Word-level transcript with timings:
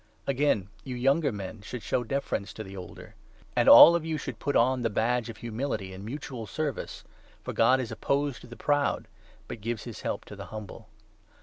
Again, 0.25 0.67
you 0.83 0.95
younger 0.95 1.31
men 1.31 1.61
should 1.61 1.83
show 1.83 1.99
5 2.01 2.07
deference 2.07 2.53
to 2.53 2.63
the 2.63 2.75
older. 2.75 3.13
And 3.55 3.69
all 3.69 3.93
of 3.93 4.03
you 4.03 4.17
should 4.17 4.39
put 4.39 4.55
on 4.55 4.81
the 4.81 4.89
badge 4.89 5.29
of 5.29 5.37
humility 5.37 5.93
in 5.93 6.03
mutual 6.03 6.47
service, 6.47 7.03
for' 7.43 7.53
God 7.53 7.79
is 7.79 7.91
opposed 7.91 8.41
to 8.41 8.47
the 8.47 8.55
proud, 8.55 9.07
but 9.47 9.61
gives 9.61 9.83
his 9.83 10.01
help 10.01 10.25
to 10.25 10.35
the 10.35 10.45
humble.' 10.45 10.87